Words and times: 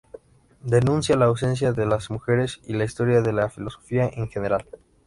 Denuncia 0.65 1.15
la 1.15 1.25
ausencia 1.25 1.73
de 1.73 1.85
las 1.85 2.09
mujeres 2.09 2.59
y 2.65 2.73
la 2.73 2.85
historia 2.85 3.21
de 3.21 3.33
la 3.33 3.49
filosofía 3.51 4.09
en 4.11 4.29
general. 4.29 4.65